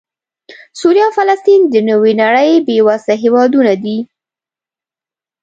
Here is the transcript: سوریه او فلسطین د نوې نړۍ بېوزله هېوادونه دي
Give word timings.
سوریه 0.79 1.05
او 1.07 1.11
فلسطین 1.17 1.61
د 1.67 1.75
نوې 1.89 2.13
نړۍ 2.23 2.49
بېوزله 2.67 3.15
هېوادونه 3.23 3.73
دي 3.83 3.97